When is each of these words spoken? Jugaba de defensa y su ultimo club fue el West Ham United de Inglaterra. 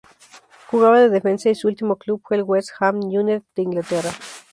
Jugaba 0.71 0.99
de 0.99 1.09
defensa 1.11 1.51
y 1.51 1.53
su 1.53 1.67
ultimo 1.67 1.95
club 1.95 2.23
fue 2.27 2.37
el 2.37 2.41
West 2.41 2.71
Ham 2.79 3.01
United 3.03 3.43
de 3.55 3.61
Inglaterra. 3.61 4.09